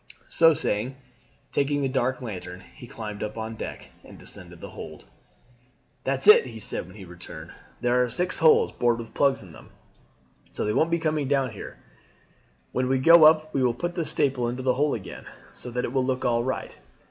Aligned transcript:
So 0.29 0.55
saying, 0.55 0.95
taking 1.51 1.83
the 1.83 1.87
dark 1.87 2.23
lantern 2.23 2.61
he 2.73 2.87
climbed 2.87 3.21
up 3.21 3.37
on 3.37 3.55
deck, 3.55 3.89
and 4.03 4.17
descended 4.17 4.59
the 4.59 4.71
hold. 4.71 5.05
"That's 6.05 6.27
it," 6.27 6.47
he 6.47 6.59
said 6.59 6.87
when 6.87 6.95
he 6.95 7.05
returned; 7.05 7.51
"there 7.81 8.03
are 8.03 8.09
six 8.09 8.39
holes 8.39 8.71
bored 8.71 8.97
with 8.97 9.13
plugs 9.13 9.43
in 9.43 9.51
them, 9.51 9.69
so 10.53 10.65
they 10.65 10.73
won't 10.73 10.89
be 10.89 10.97
coming 10.97 11.27
down 11.27 11.51
here. 11.51 11.77
When 12.71 12.89
we 12.89 12.97
go 12.97 13.25
up 13.25 13.53
we 13.53 13.61
will 13.61 13.75
put 13.75 13.93
the 13.93 14.03
staple 14.03 14.49
into 14.49 14.67
its 14.67 14.75
hole 14.75 14.95
again, 14.95 15.25
so 15.53 15.69
that 15.69 15.85
it 15.85 15.93
will 15.93 16.03
look 16.03 16.25
all 16.25 16.43
right. 16.43 16.75